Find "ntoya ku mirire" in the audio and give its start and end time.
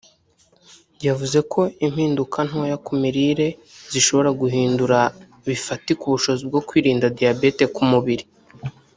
2.47-3.47